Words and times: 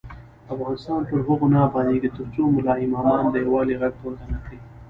افغانستان 0.53 1.01
تر 1.09 1.17
هغو 1.27 1.47
نه 1.53 1.59
ابادیږي، 1.67 2.09
ترڅو 2.17 2.43
ملا 2.55 2.73
امامان 2.85 3.23
د 3.29 3.35
یووالي 3.45 3.75
غږ 3.81 3.93
پورته 4.01 4.25
نکړي. 4.33 4.57